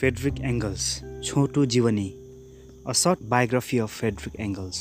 Frederick 0.00 0.40
Engels 0.40 0.84
छोटो 1.24 1.66
जीवनी 1.66 2.08
a 2.88 2.92
short 2.92 3.18
biography 3.22 3.78
of 3.78 3.98
Friedrich 4.00 4.40
Engels 4.40 4.78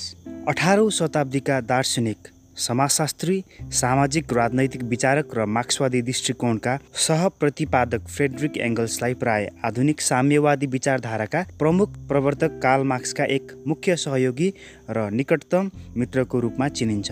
अठारौँ 0.48 0.90
शताब्दीका 0.92 1.62
दार्शनिक 1.62 2.28
समाजशास्त्री 2.58 3.44
सामाजिक 3.72 4.34
राजनैतिक 4.34 4.84
विचारक 4.84 5.36
र 5.38 5.46
मार्क्सवादी 5.46 6.02
दृष्टिकोणका 6.02 6.78
सहप्रतिपादक 6.96 8.08
फ्रेडरिक 8.08 8.58
एङ्गल्सलाई 8.58 9.14
प्राय 9.14 9.50
आधुनिक 9.64 10.02
साम्यवादी 10.02 10.66
विचारधाराका 10.66 11.44
प्रमुख 11.60 11.98
प्रवर्तक 12.08 12.60
कार्ल 12.64 12.84
मार्क्सका 12.84 13.26
एक 13.26 13.52
मुख्य 13.68 13.96
सहयोगी 13.96 14.54
र 14.90 15.10
निकटतम 15.12 15.72
मित्रको 15.98 16.40
रूपमा 16.40 16.68
चिनिन्छ। 16.68 17.12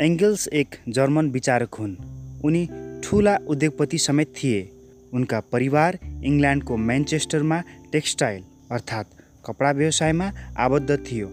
एङ्गल्स 0.00 0.48
एक 0.48 0.76
जर्मन 0.88 1.30
विचारक 1.30 1.74
हुन्। 1.74 1.96
उनी 2.44 2.68
ठुला 3.04 3.36
उद्योगपति 3.46 3.98
समेत 3.98 4.34
थिए। 4.42 4.60
उनका 5.12 5.40
परिवार 5.52 5.98
इङ्ल्यान्डको 6.24 6.76
म्यान्चेस्टरमा 6.76 7.60
टेक्सटाइल 7.92 8.42
अर्थात् 8.70 9.14
कपडा 9.46 9.70
व्यवसायमा 9.70 10.30
आबद्ध 10.58 10.96
थियो। 10.96 11.28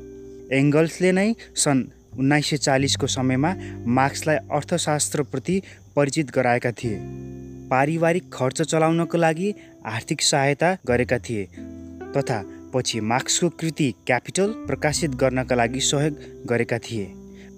एङ्गल्सले 0.52 1.12
नै 1.12 1.34
सन् 1.56 1.84
उन्नाइस 2.20 2.50
सय 2.50 2.58
चालिसको 2.58 3.08
समयमा 3.08 3.54
मार्क्सलाई 3.98 4.38
अर्थशास्त्रप्रति 4.52 5.62
परिचित 5.96 6.32
गराएका 6.32 6.72
थिए। 6.72 6.98
पारिवारिक 7.70 8.30
खर्च 8.34 8.62
चलाउनको 8.62 9.18
लागि 9.18 9.54
आर्थिक 9.86 10.22
सहायता 10.22 10.78
गरेका 10.88 11.18
थिए 11.20 11.46
तथा 12.18 12.42
पछि 12.74 13.00
मार्क्सको 13.02 13.50
कृति 13.50 13.94
क्यापिटल 14.08 14.54
प्रकाशित 14.68 15.12
गर्नका 15.16 15.56
लागि 15.56 15.80
सहयोग 15.82 16.46
गरेका 16.46 16.78
थिए। 16.80 17.06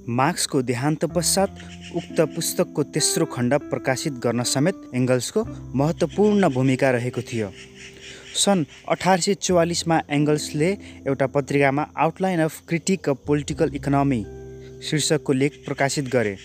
मार्क्सको 0.10 0.62
देहान्त 0.62 1.06
पश्चात 1.06 1.50
उक्त 1.96 2.22
पुस्तकको 2.36 2.84
तेस्रो 2.84 3.26
खण्ड 3.26 3.54
प्रकाशित 3.70 4.14
गर्न 4.14 4.44
समेत 4.44 4.76
एङ्गल्सको 4.96 5.44
महत्त्वपूर्ण 5.76 6.50
भूमिका 6.50 6.90
रहेको 6.92 7.22
थियो। 7.22 7.52
सन् 8.36 8.64
अठार 8.90 9.20
सय 9.20 9.34
चौवालिसमा 9.36 10.00
एङ्गल्सले 10.10 10.70
एउटा 11.08 11.28
पत्रिकामा 11.28 11.86
outline 11.98 12.40
of 12.40 12.62
critique 12.68 13.10
of 13.10 13.18
political 13.28 13.76
economy 13.76 14.24
शीर्षकको 14.90 15.34
लेख 15.34 15.64
प्रकाशित 15.66 16.10
गरे। 16.10 16.36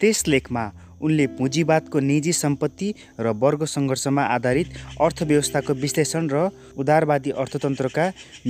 त्यस 0.00 0.26
लेखमा 0.28 0.70
उनले 1.02 1.26
पुँजीवादको 1.26 2.00
निजी 2.00 2.32
सम्पत्ति 2.32 2.94
र 3.20 3.32
वर्ग 3.38 3.64
सङ्घर्षमा 3.66 4.22
आधारित 4.22 4.68
अर्थव्यवस्थाको 5.00 5.74
विश्लेषण 5.74 6.28
र 6.32 6.48
उदारवादी 6.76 7.30
अर्थतन्त्रका 7.30 8.06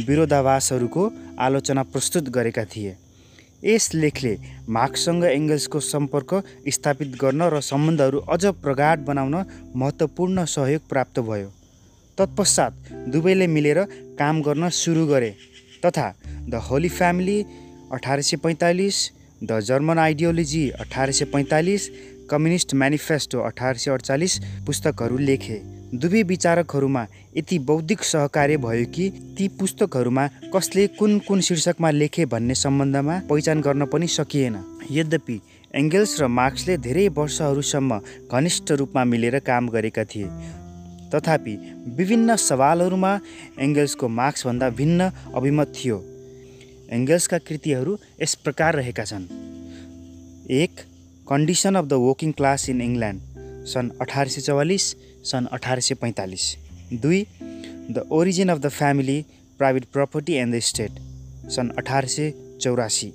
विरोधाभासहरूको 0.07 1.11
आलोचना 1.39 1.83
प्रस्तुत 1.83 2.29
गरेका 2.29 2.65
थिए। 2.65 2.97
यस 3.65 3.89
लेखले 3.95 4.37
मार्क्ससँग 4.69 5.25
एङ्गल्सको 5.25 5.81
सम्पर्क 5.83 6.35
स्थापित 6.69 7.17
गर्न 7.21 7.43
र 7.53 7.61
सम्बन्धहरू 7.63 8.19
अझ 8.29 8.45
प्रगाढ 8.63 9.05
बनाउन 9.07 9.35
महत्त्वपूर्ण 9.77 10.45
सहयोग 10.47 10.89
प्राप्त 10.89 11.21
भयो। 11.21 11.51
तत्पश्चात 12.19 12.73
दुवैले 13.09 13.47
मिलेर 13.47 13.83
काम 14.19 14.43
गर्न 14.43 14.69
सुरु 14.75 15.07
गरे 15.07 15.31
तथा 15.87 16.13
द 16.49 16.55
होली 16.69 16.89
फ्यामिली 16.91 17.39
अठार 17.93 18.21
सय 18.21 18.37
पैँतालिस 18.37 18.97
द 19.43 19.61
जर्मन 19.69 19.99
आइडियोलोजी 19.99 20.69
अठार 20.81 21.13
सय 21.13 21.25
पैँतालिस 21.33 21.89
कम्युनिस्ट 22.31 22.75
म्यानिफेस्टो 22.75 23.39
अठार 23.41 23.77
सय 23.77 23.91
अडचालिस 23.91 24.39
पुस्तकहरू 24.67 25.19
लेखे। 25.19 25.59
दुवै 25.95 26.23
विचारकहरूमा 26.23 27.07
यति 27.37 27.59
बौद्धिक 27.59 28.03
सहकार्य 28.03 28.57
भयो 28.57 28.85
कि 28.87 29.09
ती 29.39 29.49
पुस्तकहरूमा 29.49 30.27
कसले 30.55 30.87
कुन 30.87 31.19
कुन 31.19 31.41
शीर्षकमा 31.41 31.91
लेखे 31.91 32.25
भन्ने 32.27 32.55
सम्बन्धमा 32.55 33.19
पहिचान 33.31 33.61
गर्न 33.61 33.85
पनि 33.87 34.07
सकिएन। 34.09 34.57
यद्यपि 34.91 35.41
एङ्गल्स 35.75 36.21
र 36.21 36.27
मार्क्सले 36.29 36.77
धेरै 36.77 37.09
वर्षहरूसम्म 37.09 38.01
घनिष्ठ 38.33 38.73
रूपमा 38.73 39.05
मिलेर 39.05 39.39
काम 39.39 39.69
गरेका 39.69 40.05
थिए। 40.05 40.29
तथापि 41.15 41.55
विभिन्न 41.97 42.37
सवालहरूमा 42.37 43.13
एङ्गल्सको 43.59 44.09
मार्क्सभन्दा 44.09 44.71
भिन्न 44.71 45.11
अभिमत 45.35 45.73
थियो। 45.77 45.99
एङ्गल्सका 46.91 47.39
कृतिहरू 47.39 47.99
यस 48.23 48.35
प्रकार 48.35 48.75
रहेका 48.75 49.05
छन्। 49.05 49.29
एक 50.51 50.81
condition 51.29 51.75
of 51.75 51.85
the 51.85 51.93
working 51.93 52.33
class 52.33 52.69
in 52.69 52.81
England. 52.81 53.32
सन् 53.65 53.91
अठार 54.01 54.29
सय 54.29 54.41
चौवालिस 54.41 54.85
सन् 55.25 55.47
अठार 55.53 55.81
सय 55.81 55.95
पैँतालिस। 55.95 56.45
दुई 56.93 57.23
the 57.91 58.07
origin 58.13 58.49
of 58.49 58.59
the 58.59 58.69
family 58.69 59.25
private 59.59 59.85
property 59.93 60.33
and 60.33 60.55
the 60.55 60.59
state 60.61 60.99
सन् 61.51 61.71
अठार 61.79 62.07
सय 62.07 62.33
चौरासी। 62.63 63.13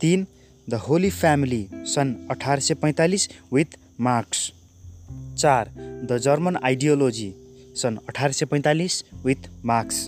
तिन 0.00 0.26
द 0.68 0.74
होली 0.74 1.10
फ्यामिली 1.10 1.66
सन् 1.86 2.14
अठार 2.30 2.60
सय 2.60 2.74
पैँतालिस 2.74 3.28
विथ 3.52 3.78
मार्क्स। 4.00 4.50
चार 5.38 5.70
द 6.10 6.18
जर्मन 6.22 6.56
आइडियोलोजी 6.56 7.32
सन् 7.76 7.98
अठार 8.08 8.32
सय 8.32 8.46
पैँतालिस 8.46 9.02
विथ 9.24 9.48
मार्क्स। 9.64 10.06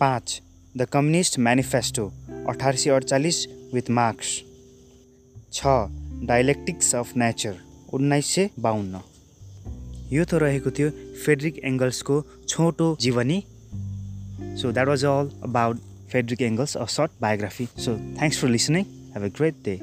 पाँच 0.00 0.40
द 0.76 0.86
कम्युनिस्ट 0.92 1.38
म्यानिफेस्टो 1.38 2.06
अठार 2.48 2.76
सय 2.76 2.90
अडचालिस 2.90 3.46
विथ 3.74 3.90
मार्क्स। 3.90 4.36
छ 5.52 5.66
डाइलेक्टिक्स 6.28 6.94
अफ 6.94 7.16
नेचर। 7.16 7.67
उन्नाइस 7.94 8.26
सय 8.34 8.50
बाहन्न 8.60 9.00
यो 10.12 10.24
त 10.24 10.34
रहेको 10.42 10.70
थियो 10.78 10.90
फेड्रिक 11.24 11.58
एङ्गल्सको 11.70 12.16
छोटो 12.48 12.86
जीवनी। 13.00 13.38
So 14.60 14.72
that 14.72 14.88
was 14.88 15.04
all 15.04 15.30
about 15.48 15.76
Friedrich 16.12 16.42
Engels 16.42 16.76
a 16.76 16.84
short 16.96 17.10
biography 17.20 17.66
so 17.84 17.96
thanks 18.18 18.38
for 18.40 18.48
listening 18.48 18.84
have 19.14 19.24
a 19.24 19.30
great 19.38 19.56
day 19.64 19.74